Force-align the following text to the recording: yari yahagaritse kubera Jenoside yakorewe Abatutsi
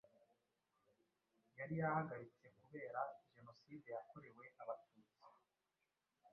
yari 1.57 1.75
yahagaritse 1.81 2.45
kubera 2.59 2.99
Jenoside 3.31 3.87
yakorewe 3.95 4.45
Abatutsi 4.61 5.17